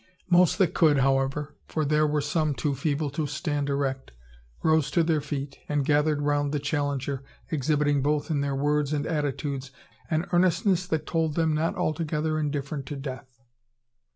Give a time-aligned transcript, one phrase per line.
[0.31, 4.11] Most that could, however, for there were some too feeble to stand erect,
[4.63, 9.05] rose to their feet, and gathered around the challenger, exhibiting both in their words and
[9.05, 9.69] attitudes,
[10.09, 13.43] an earnestness that told them not altogether indifferent to death.